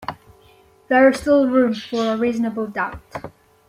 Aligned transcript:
There 0.87 1.07
is 1.11 1.19
still 1.19 1.45
room 1.47 1.75
for 1.75 2.13
a 2.13 2.17
reasonable 2.17 2.65
doubt. 2.65 3.31